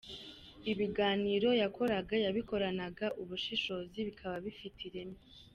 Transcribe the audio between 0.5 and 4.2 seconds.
Ibiganiro yakoraga yabikoranaga ubushishozi,